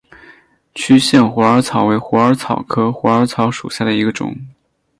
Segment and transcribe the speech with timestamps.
[0.73, 4.35] 区限虎耳草为虎耳草科虎耳草属下的一个种。